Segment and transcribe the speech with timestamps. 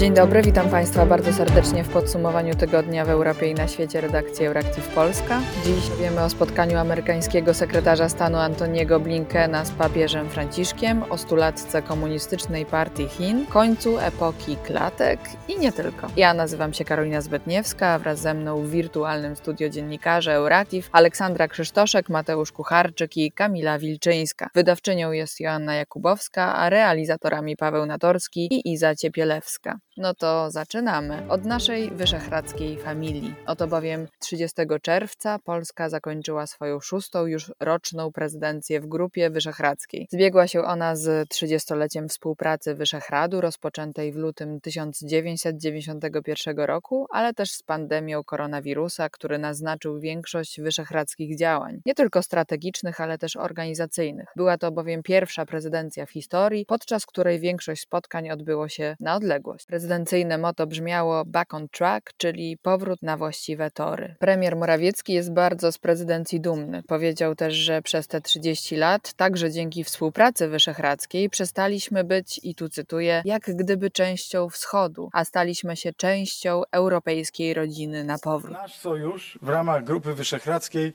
[0.00, 4.46] Dzień dobry, witam Państwa bardzo serdecznie w podsumowaniu tygodnia w Europie i na świecie redakcji
[4.46, 5.40] Euractiv Polska.
[5.64, 12.66] Dziś wiemy o spotkaniu amerykańskiego sekretarza stanu Antoniego Blinkena z papieżem Franciszkiem, o stulatce komunistycznej
[12.66, 16.06] partii Chin, końcu epoki klatek i nie tylko.
[16.16, 22.08] Ja nazywam się Karolina Zbetniewska, wraz ze mną w wirtualnym studio dziennikarze Euractiv Aleksandra Krzysztoszek,
[22.08, 24.50] Mateusz Kucharczyk i Kamila Wilczyńska.
[24.54, 29.78] Wydawczynią jest Joanna Jakubowska, a realizatorami Paweł Natorski i Iza Ciepielewska.
[30.00, 33.34] No to zaczynamy od naszej wyszehradzkiej familii.
[33.46, 40.08] Oto bowiem 30 czerwca Polska zakończyła swoją szóstą już roczną prezydencję w Grupie Wyszehradzkiej.
[40.10, 47.62] Zbiegła się ona z 30-leciem współpracy Wyszehradu rozpoczętej w lutym 1991 roku, ale też z
[47.62, 54.28] pandemią koronawirusa, który naznaczył większość wyszehradzkich działań, nie tylko strategicznych, ale też organizacyjnych.
[54.36, 59.66] Była to bowiem pierwsza prezydencja w historii, podczas której większość spotkań odbyło się na odległość.
[59.90, 64.14] Prezydencyjne motto brzmiało Back on Track, czyli powrót na właściwe tory.
[64.18, 66.82] Premier Morawiecki jest bardzo z prezydencji dumny.
[66.82, 72.68] Powiedział też, że przez te 30 lat, także dzięki współpracy wyszehradzkiej, przestaliśmy być, i tu
[72.68, 78.52] cytuję, jak gdyby częścią wschodu, a staliśmy się częścią europejskiej rodziny na powrót.
[78.52, 80.92] Nasz sojusz w ramach Grupy Wyszehradzkiej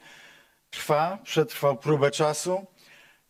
[0.69, 2.65] trwa, przetrwał próbę czasu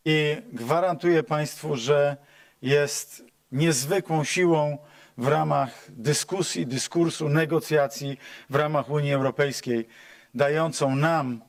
[0.06, 2.18] i gwarantuję Państwu, że
[2.62, 4.78] jest niezwykłą siłą
[5.18, 8.18] w ramach dyskusji, dyskursu, negocjacji
[8.50, 9.88] w ramach Unii Europejskiej,
[10.34, 11.42] dającą nam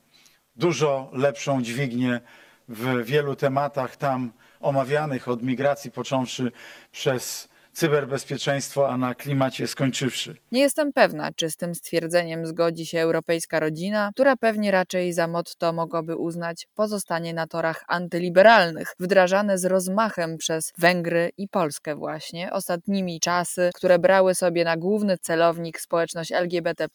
[0.57, 2.21] dużo lepszą dźwignię
[2.69, 6.53] w wielu tematach tam omawianych, od migracji począwszy
[6.93, 10.37] przez cyberbezpieczeństwo, a na klimacie skończywszy.
[10.53, 15.27] Nie jestem pewna, czy z tym stwierdzeniem zgodzi się europejska rodzina, która pewnie raczej za
[15.27, 22.53] motto mogłaby uznać pozostanie na torach antyliberalnych, wdrażane z rozmachem przez Węgry i Polskę właśnie,
[22.53, 26.89] ostatnimi czasy, które brały sobie na główny celownik społeczność LGBT+,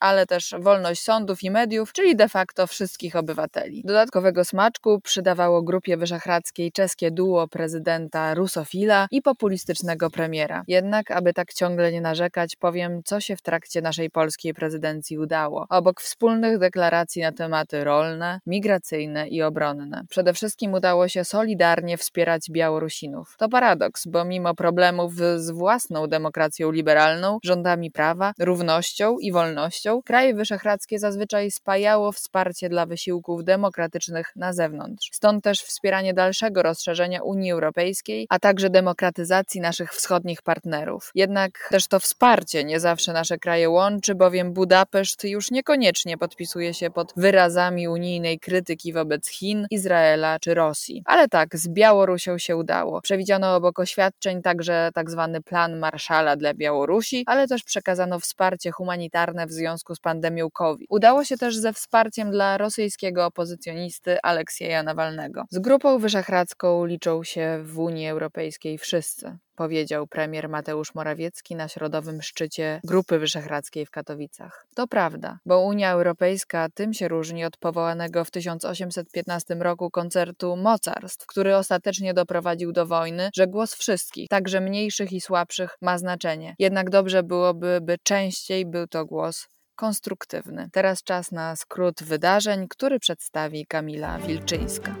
[0.00, 3.82] ale też wolność sądów i mediów, czyli de facto wszystkich obywateli.
[3.84, 10.27] Dodatkowego smaczku przydawało Grupie Wyszehradzkiej czeskie duo prezydenta rusofila i populistycznego premiera.
[10.68, 15.66] Jednak, aby tak ciągle nie narzekać, powiem, co się w trakcie naszej polskiej prezydencji udało.
[15.70, 20.02] Obok wspólnych deklaracji na tematy rolne, migracyjne i obronne.
[20.08, 23.34] Przede wszystkim udało się solidarnie wspierać Białorusinów.
[23.38, 30.34] To paradoks, bo mimo problemów z własną demokracją liberalną, rządami prawa, równością i wolnością, kraje
[30.34, 35.10] wyszehradzkie zazwyczaj spajało wsparcie dla wysiłków demokratycznych na zewnątrz.
[35.12, 41.10] Stąd też wspieranie dalszego rozszerzenia Unii Europejskiej, a także demokratyzacji naszych wschodnich partnerów.
[41.14, 46.90] Jednak też to wsparcie nie zawsze nasze kraje łączy, bowiem Budapeszt już niekoniecznie podpisuje się
[46.90, 51.02] pod wyrazami unijnej krytyki wobec Chin, Izraela czy Rosji.
[51.04, 53.00] Ale tak, z Białorusią się udało.
[53.00, 55.30] Przewidziano obok oświadczeń także tzw.
[55.32, 60.86] Tak plan Marszala dla Białorusi, ale też przekazano wsparcie humanitarne w związku z pandemią COVID.
[60.90, 65.44] Udało się też ze wsparciem dla rosyjskiego opozycjonisty Aleksieja Nawalnego.
[65.50, 72.22] Z grupą wyszehradzką liczą się w Unii Europejskiej wszyscy powiedział premier Mateusz Morawiecki na środowym
[72.22, 74.66] szczycie Grupy Wyszehradzkiej w Katowicach.
[74.74, 81.26] To prawda, bo Unia Europejska tym się różni od powołanego w 1815 roku koncertu mocarstw,
[81.26, 86.54] który ostatecznie doprowadził do wojny, że głos wszystkich, także mniejszych i słabszych, ma znaczenie.
[86.58, 90.68] Jednak dobrze byłoby, by częściej był to głos konstruktywny.
[90.72, 94.94] Teraz czas na skrót wydarzeń, który przedstawi Kamila Wilczyńska.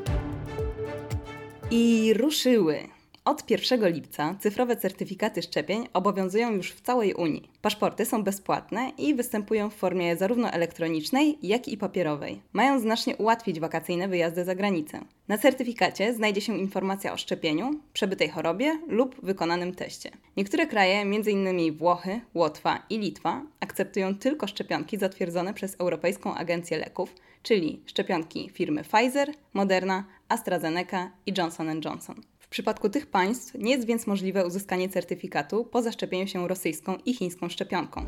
[1.70, 2.97] I ruszyły.
[3.28, 7.50] Od 1 lipca cyfrowe certyfikaty szczepień obowiązują już w całej Unii.
[7.62, 12.42] Paszporty są bezpłatne i występują w formie zarówno elektronicznej, jak i papierowej.
[12.52, 15.04] Mają znacznie ułatwić wakacyjne wyjazdy za granicę.
[15.28, 20.10] Na certyfikacie znajdzie się informacja o szczepieniu, przebytej chorobie lub wykonanym teście.
[20.36, 21.76] Niektóre kraje, m.in.
[21.76, 28.82] Włochy, Łotwa i Litwa, akceptują tylko szczepionki zatwierdzone przez Europejską Agencję Leków, czyli szczepionki firmy
[28.84, 32.22] Pfizer, Moderna, AstraZeneca i Johnson Johnson.
[32.47, 37.13] W przypadku tych państw nie jest więc możliwe uzyskanie certyfikatu po zaszczepieniu się rosyjską i
[37.13, 38.05] chińską szczepionką.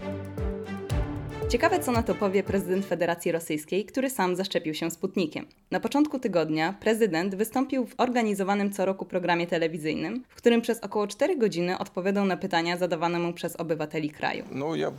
[1.49, 5.45] Ciekawe, co na to powie prezydent Federacji Rosyjskiej, który sam zaszczepił się Sputnikiem.
[5.71, 11.07] Na początku tygodnia prezydent wystąpił w organizowanym co roku programie telewizyjnym, w którym przez około
[11.07, 14.43] 4 godziny odpowiadał na pytania zadawane mu przez obywateli kraju.
[14.51, 14.91] Ну, я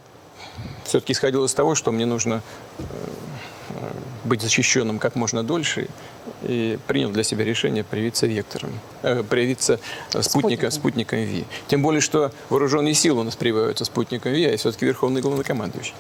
[0.85, 3.30] все-таки исходил из того, что мне нужно э, э,
[4.24, 5.88] быть защищенным как можно дольше,
[6.44, 8.70] и принял для себя решение привиться вектором,
[9.04, 9.80] э, привиться
[10.14, 11.46] э, спутника, спутником Ви.
[11.68, 15.94] Тем более, что вооруженные силы у нас прививаются спутником Ви, а я все-таки верховный главнокомандующий.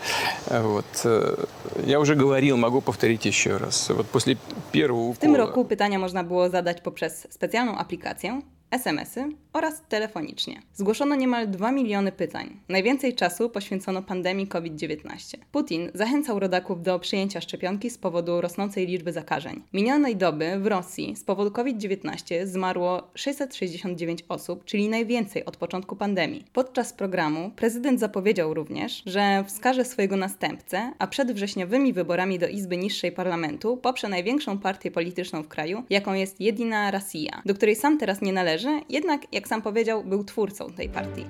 [0.47, 0.85] А Вот.
[1.05, 1.45] э,
[1.85, 3.89] Я уже говорил, могу повторить еще раз.
[3.89, 4.37] Вот после
[4.71, 5.47] первого W tym укола...
[5.47, 8.41] roku pytania można było zadać poprzez specjalną aplikację.
[8.71, 10.61] SMS-y oraz telefonicznie.
[10.73, 12.59] Zgłoszono niemal 2 miliony pytań.
[12.69, 15.37] Najwięcej czasu poświęcono pandemii COVID-19.
[15.51, 19.61] Putin zachęcał rodaków do przyjęcia szczepionki z powodu rosnącej liczby zakażeń.
[19.73, 26.45] Minionej doby w Rosji z powodu COVID-19 zmarło 669 osób, czyli najwięcej od początku pandemii.
[26.53, 32.77] Podczas programu prezydent zapowiedział również, że wskaże swojego następcę, a przed wrześniowymi wyborami do Izby
[32.77, 37.97] Niższej Parlamentu poprze największą partię polityczną w kraju, jaką jest Jedina Rosja, do której sam
[37.97, 41.25] teraz nie należy, jednak, jak sam powiedział, był twórcą tej partii.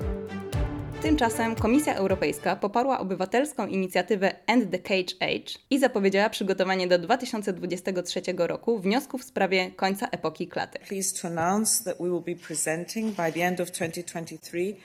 [1.01, 8.21] Tymczasem Komisja Europejska poparła obywatelską inicjatywę End the Cage Age i zapowiedziała przygotowanie do 2023
[8.37, 10.87] roku wniosków w sprawie końca epoki klatek.
[10.87, 14.75] pleased to announce that we will be presenting by the end of 2023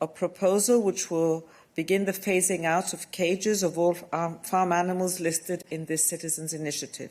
[0.00, 1.42] a proposal which will
[1.76, 3.94] begin the phasing out of cages of all
[4.42, 7.10] farm animals listed in this citizens' initiative.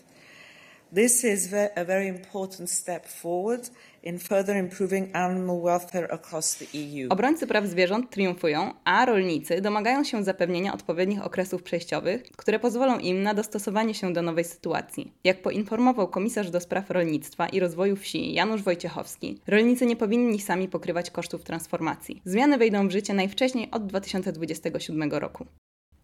[0.95, 3.69] This is a very important step forward
[4.03, 7.07] in further improving animal welfare across the EU.
[7.09, 13.23] Obrońcy praw zwierząt triumfują, a rolnicy domagają się zapewnienia odpowiednich okresów przejściowych, które pozwolą im
[13.23, 15.13] na dostosowanie się do nowej sytuacji.
[15.23, 20.67] Jak poinformował komisarz do spraw rolnictwa i rozwoju wsi Janusz Wojciechowski, rolnicy nie powinni sami
[20.67, 22.21] pokrywać kosztów transformacji.
[22.25, 25.45] Zmiany wejdą w życie najwcześniej od 2027 roku.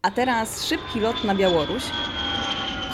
[0.02, 1.84] A teraz szybki lot na Białoruś,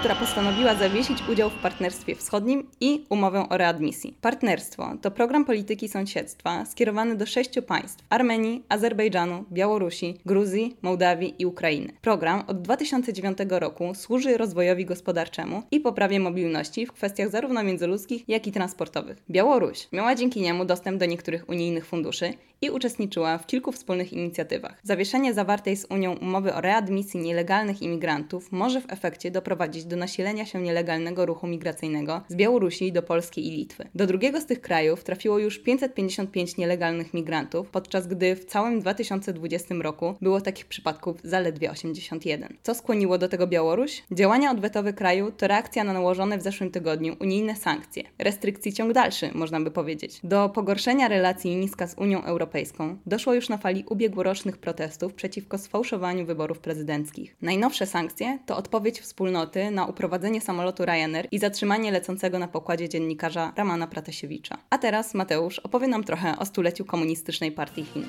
[0.02, 4.18] która postanowiła zawiesić udział w Partnerstwie Wschodnim i umowę o readmisji.
[4.22, 11.46] Partnerstwo to program polityki sąsiedztwa skierowany do sześciu państw: Armenii, Azerbejdżanu, Białorusi, Gruzji, Mołdawii i
[11.46, 11.94] Ukrainy.
[12.02, 18.48] Program od 2009 roku służy rozwojowi gospodarczemu i poprawie mobilności w kwestiach zarówno międzyludzkich, jak
[18.48, 19.24] i transportowych.
[19.30, 24.80] Białoruś miała dzięki niemu dostęp do niektórych unijnych funduszy i uczestniczyła w kilku wspólnych inicjatywach.
[24.84, 30.46] Zawieszenie zawartej z Unią umowy o readmisji nielegalnych imigrantów może w efekcie doprowadzić do nasilenia
[30.46, 33.88] się nielegalnego ruchu migracyjnego z Białorusi do Polski i Litwy.
[33.96, 39.76] Do drugiego z tych krajów trafiło już 555 nielegalnych migrantów, podczas gdy w całym 2020
[39.76, 42.58] roku było takich przypadków zaledwie 81.
[42.64, 44.04] Co skłoniło do tego Białoruś?
[44.12, 48.04] Działania odwetowe kraju to reakcja na nałożone w zeszłym tygodniu unijne sankcje.
[48.20, 50.20] Restrykcji ciąg dalszy, można by powiedzieć.
[50.24, 56.26] Do pogorszenia relacji Niska z Unią Europejską doszło już na fali ubiegłorocznych protestów przeciwko sfałszowaniu
[56.26, 57.36] wyborów prezydenckich.
[57.42, 63.54] Najnowsze sankcje to odpowiedź wspólnoty na uprowadzenie samolotu Ryanair i zatrzymanie lecącego na pokładzie dziennikarza
[63.56, 64.58] Ramana Pratasiewicza.
[64.70, 68.06] A teraz Mateusz opowie nam trochę o stuleciu komunistycznej partii Chin.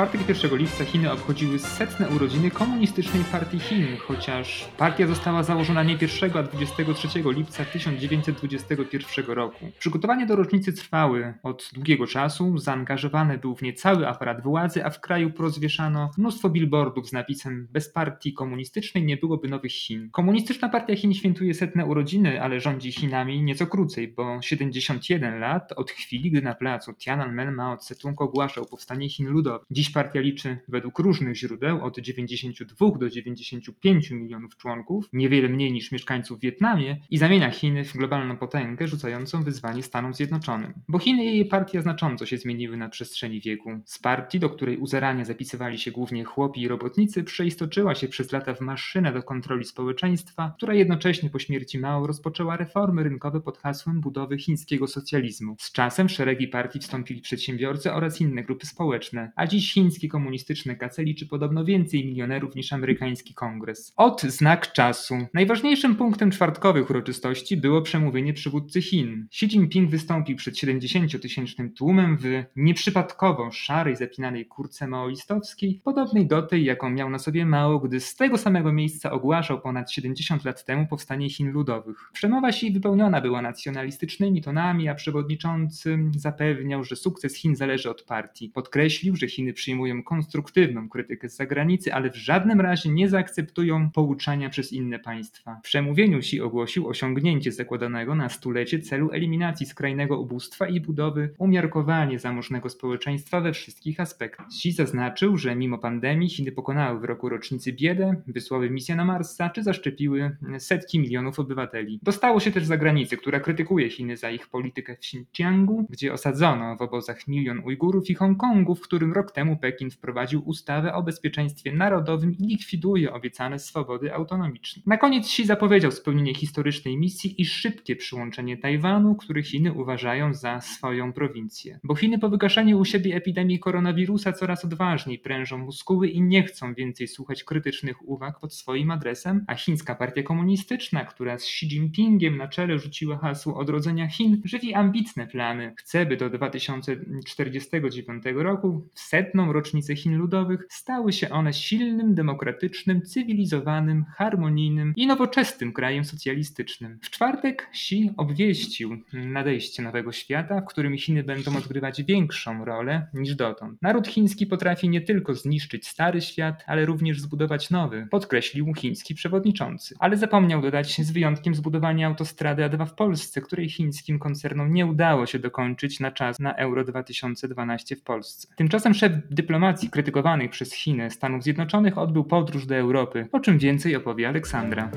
[0.00, 5.96] Czwartek 1 lipca Chiny obchodziły setne urodziny komunistycznej partii Chin, chociaż partia została założona nie
[6.00, 9.70] 1, a 23 lipca 1921 roku.
[9.78, 14.90] Przygotowania do rocznicy trwały od długiego czasu, zaangażowany był w nie cały aparat władzy, a
[14.90, 20.10] w kraju porozwieszano mnóstwo billboardów z napisem bez partii komunistycznej nie byłoby nowych Chin.
[20.10, 25.90] Komunistyczna partia Chin świętuje setne urodziny, ale rządzi Chinami nieco krócej, bo 71 lat od
[25.90, 29.66] chwili, gdy na placu Tiananmen Mao Tse-tung ogłaszał powstanie Chin Ludowych.
[29.70, 35.92] Dziś partia liczy według różnych źródeł od 92 do 95 milionów członków, niewiele mniej niż
[35.92, 40.74] mieszkańców w Wietnamie i zamienia Chiny w globalną potęgę rzucającą wyzwanie Stanom Zjednoczonym.
[40.88, 43.80] Bo Chiny i jej partia znacząco się zmieniły na przestrzeni wieku.
[43.84, 48.32] Z partii, do której u zarania zapisywali się głównie chłopi i robotnicy, przeistoczyła się przez
[48.32, 53.58] lata w maszynę do kontroli społeczeństwa, która jednocześnie po śmierci Mao rozpoczęła reformy rynkowe pod
[53.58, 55.56] hasłem budowy chińskiego socjalizmu.
[55.58, 60.76] Z czasem w szeregi partii wstąpili przedsiębiorcy oraz inne grupy społeczne, a dziś chiński komunistyczny
[60.76, 63.92] KC liczy podobno więcej milionerów niż amerykański kongres.
[63.96, 65.14] Od znak czasu.
[65.34, 69.26] Najważniejszym punktem czwartkowych uroczystości było przemówienie przywódcy Chin.
[69.32, 76.64] Xi Jinping wystąpił przed 70-tysięcznym tłumem w nieprzypadkowo szarej, zapinanej kurce maoistowskiej, podobnej do tej,
[76.64, 80.86] jaką miał na sobie Mao, gdy z tego samego miejsca ogłaszał ponad 70 lat temu
[80.86, 82.10] powstanie Chin Ludowych.
[82.12, 88.48] Przemowa Xi wypełniona była nacjonalistycznymi tonami, a przewodniczący zapewniał, że sukces Chin zależy od partii.
[88.48, 94.48] Podkreślił, że Chiny przyjmują konstruktywną krytykę z zagranicy, ale w żadnym razie nie zaakceptują pouczania
[94.48, 95.56] przez inne państwa.
[95.56, 102.18] W przemówieniu Xi ogłosił osiągnięcie zakładanego na stulecie celu eliminacji skrajnego ubóstwa i budowy umiarkowanie
[102.18, 104.46] zamożnego społeczeństwa we wszystkich aspektach.
[104.46, 109.50] Xi zaznaczył, że mimo pandemii Chiny pokonały w roku rocznicy biedę, wysłały misję na Marsa
[109.50, 112.00] czy zaszczepiły setki milionów obywateli.
[112.02, 116.82] Dostało się też zagranicy, która krytykuje Chiny za ich politykę w Xinjiangu, gdzie osadzono w
[116.82, 121.72] obozach milion Ujgurów i Hongkongu, w którym rok temu temu Pekin wprowadził ustawę o bezpieczeństwie
[121.72, 124.82] narodowym i likwiduje obiecane swobody autonomiczne.
[124.86, 130.60] Na koniec Xi zapowiedział spełnienie historycznej misji i szybkie przyłączenie Tajwanu, który Chiny uważają za
[130.60, 131.78] swoją prowincję.
[131.84, 136.74] Bo Chiny po wygaszaniu u siebie epidemii koronawirusa coraz odważniej prężą muskuły i nie chcą
[136.74, 142.36] więcej słuchać krytycznych uwag pod swoim adresem, a chińska partia komunistyczna, która z Xi Jinpingiem
[142.36, 145.74] na czele rzuciła hasło odrodzenia Chin, żywi ambitne plany.
[145.78, 153.02] Chce, by do 2049 roku, w setną rocznicę Chin Ludowych, stały się one silnym, demokratycznym,
[153.02, 156.98] cywilizowanym, harmonijnym i nowoczesnym krajem socjalistycznym.
[157.02, 163.34] W czwartek Xi obwieścił nadejście nowego świata, w którym Chiny będą odgrywać większą rolę niż
[163.34, 163.82] dotąd.
[163.82, 169.94] Naród chiński potrafi nie tylko zniszczyć stary świat, ale również zbudować nowy, podkreślił chiński przewodniczący.
[169.98, 175.26] Ale zapomniał dodać, z wyjątkiem zbudowania autostrady A2 w Polsce, której chińskim koncernom nie udało
[175.26, 178.48] się dokończyć na czas na Euro 2012 w Polsce.
[178.56, 183.96] Tymczasem szef dyplomacji krytykowanych przez Chiny Stanów Zjednoczonych odbył podróż do Europy, o czym więcej
[183.96, 184.90] opowie Aleksandra.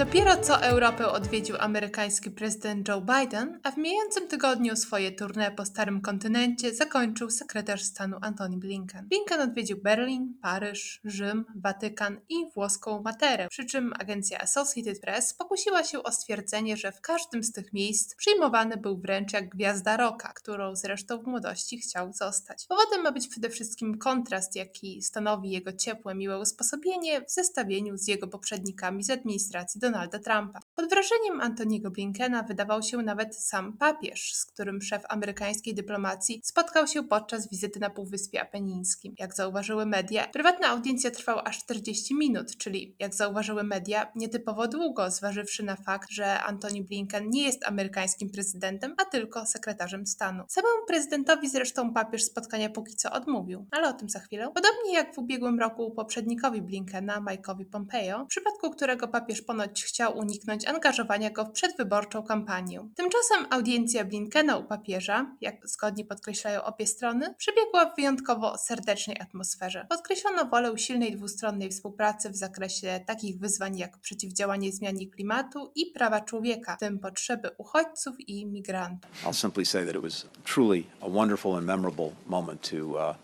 [0.00, 5.64] Dopiero co Europę odwiedził amerykański prezydent Joe Biden, a w mijającym tygodniu swoje tournée po
[5.64, 9.08] starym kontynencie zakończył sekretarz stanu Antony Blinken.
[9.08, 15.84] Blinken odwiedził Berlin, Paryż, Rzym, Watykan i włoską Materę, przy czym agencja Associated Press pokusiła
[15.84, 20.32] się o stwierdzenie, że w każdym z tych miejsc przyjmowany był wręcz jak gwiazda rocka,
[20.32, 22.66] którą zresztą w młodości chciał zostać.
[22.66, 28.08] Powodem ma być przede wszystkim kontrast, jaki stanowi jego ciepłe, miłe usposobienie w zestawieniu z
[28.08, 30.60] jego poprzednikami z administracji Donalda Donalda Trumpa.
[30.80, 36.86] Pod wrażeniem Antoniego Blinkena wydawał się nawet sam papież, z którym szef amerykańskiej dyplomacji spotkał
[36.86, 39.14] się podczas wizyty na Półwyspie Apenińskim.
[39.18, 45.10] Jak zauważyły media, prywatna audiencja trwała aż 40 minut, czyli jak zauważyły media, nietypowo długo,
[45.10, 50.44] zważywszy na fakt, że Antony Blinken nie jest amerykańskim prezydentem, a tylko sekretarzem stanu.
[50.48, 54.50] Samemu prezydentowi zresztą papież spotkania póki co odmówił, ale o tym za chwilę.
[54.54, 60.18] Podobnie jak w ubiegłym roku poprzednikowi Blinkena, Mike'owi Pompeo, w przypadku którego papież ponoć chciał
[60.18, 62.88] uniknąć angażowania go w przedwyborczą kampanię.
[62.96, 69.86] Tymczasem audiencja Blinkena u papieża, jak zgodnie podkreślają obie strony, przebiegła w wyjątkowo serdecznej atmosferze.
[69.88, 76.20] Podkreślono wolę silnej dwustronnej współpracy w zakresie takich wyzwań jak przeciwdziałanie zmianie klimatu i prawa
[76.20, 79.10] człowieka, w tym potrzeby uchodźców i migrantów.
[79.24, 83.14] I'll simply say that it was truly a wonderful and memorable moment to uh,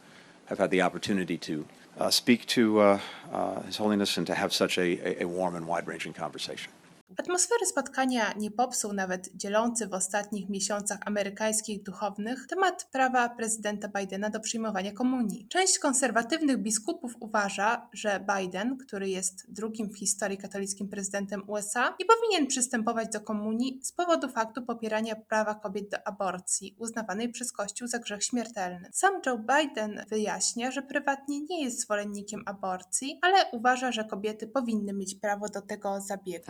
[0.46, 1.52] have had the opportunity to
[1.98, 2.98] uh, speak to uh,
[3.32, 6.72] uh, His Holiness and to have such a, a, warm and wide ranging conversation.
[7.18, 14.30] Atmosfery spotkania nie popsuł nawet dzielący w ostatnich miesiącach amerykańskich duchownych temat prawa prezydenta Bidena
[14.30, 15.46] do przyjmowania komunii.
[15.48, 22.06] Część konserwatywnych biskupów uważa, że Biden, który jest drugim w historii katolickim prezydentem USA, nie
[22.06, 27.88] powinien przystępować do komunii z powodu faktu popierania prawa kobiet do aborcji, uznawanej przez Kościół
[27.88, 28.88] za grzech śmiertelny.
[28.92, 34.92] Sam Joe Biden wyjaśnia, że prywatnie nie jest zwolennikiem aborcji, ale uważa, że kobiety powinny
[34.92, 36.44] mieć prawo do tego zabiegu.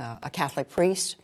[0.55, 1.16] uh, Catholic priest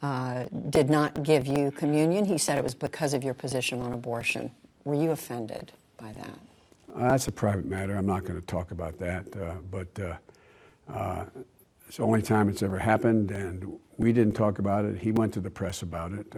[0.00, 2.24] uh, did not give you communion.
[2.24, 4.52] He said it was because of your position on abortion.
[4.84, 6.38] Were you offended by that?
[6.94, 7.96] Uh, that's a private matter.
[7.96, 9.26] I'm not going to talk about that.
[9.36, 10.14] Uh, but uh,
[10.92, 11.24] uh,
[11.88, 14.98] it's the only time it's ever happened, and we didn't talk about it.
[14.98, 16.32] He went to the press about it.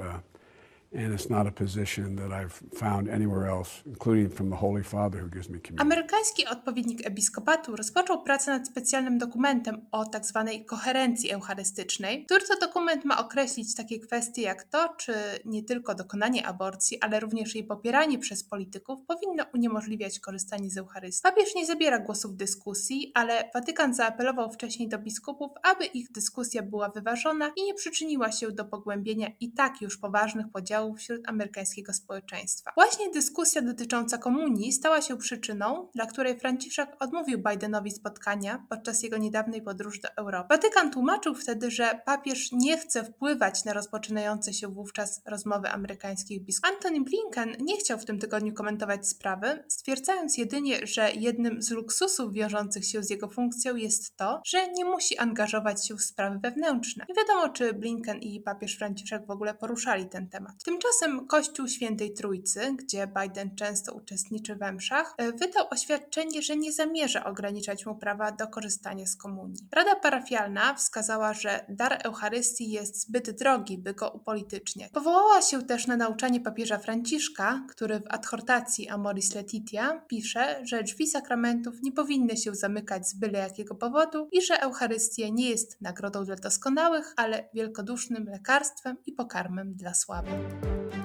[5.80, 10.50] Amerykański odpowiednik episkopatu rozpoczął pracę nad specjalnym dokumentem o tzw.
[10.66, 15.12] koherencji eucharystycznej, który to dokument ma określić takie kwestie jak to, czy
[15.44, 21.22] nie tylko dokonanie aborcji, ale również jej popieranie przez polityków powinno uniemożliwiać korzystanie z Eucharystii.
[21.22, 26.62] Papież nie zabiera głosu w dyskusji, ale Watykan zaapelował wcześniej do biskupów, aby ich dyskusja
[26.62, 31.92] była wyważona i nie przyczyniła się do pogłębienia i tak już poważnych podziałów wśród amerykańskiego
[31.92, 32.72] społeczeństwa.
[32.74, 39.18] Właśnie dyskusja dotycząca komunii stała się przyczyną, dla której Franciszek odmówił Bidenowi spotkania podczas jego
[39.18, 40.46] niedawnej podróży do Europy.
[40.50, 46.74] Watykan tłumaczył wtedy, że papież nie chce wpływać na rozpoczynające się wówczas rozmowy amerykańskich biskupów.
[46.74, 52.32] Antony Blinken nie chciał w tym tygodniu komentować sprawy, stwierdzając jedynie, że jednym z luksusów
[52.32, 57.06] wiążących się z jego funkcją jest to, że nie musi angażować się w sprawy wewnętrzne.
[57.08, 60.64] Nie wiadomo, czy Blinken i papież Franciszek w ogóle poruszali ten temat.
[60.68, 66.72] Tymczasem Kościół Świętej Trójcy, gdzie Biden często uczestniczy we mszach, e, wydał oświadczenie, że nie
[66.72, 69.68] zamierza ograniczać mu prawa do korzystania z komunii.
[69.72, 74.92] Rada parafialna wskazała, że dar Eucharystii jest zbyt drogi, by go upolityczniać.
[74.92, 81.06] Powołała się też na nauczanie papieża Franciszka, który w adhortacji Amoris Letitia pisze, że drzwi
[81.06, 86.24] sakramentów nie powinny się zamykać z byle jakiego powodu i że Eucharystia nie jest nagrodą
[86.24, 90.57] dla doskonałych, ale wielkodusznym lekarstwem i pokarmem dla słabych.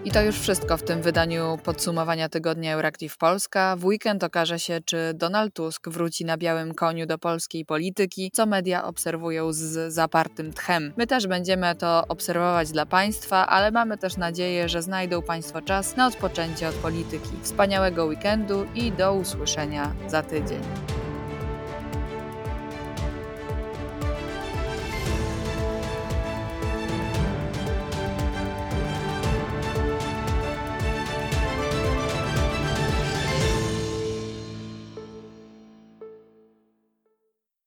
[0.05, 3.75] I to już wszystko w tym wydaniu podsumowania tygodnia Euractiv Polska.
[3.75, 8.45] W weekend okaże się, czy Donald Tusk wróci na białym koniu do polskiej polityki, co
[8.45, 10.93] media obserwują z zapartym tchem.
[10.97, 15.95] My też będziemy to obserwować dla Państwa, ale mamy też nadzieję, że znajdą Państwo czas
[15.95, 17.31] na odpoczęcie od polityki.
[17.41, 20.61] Wspaniałego weekendu i do usłyszenia za tydzień.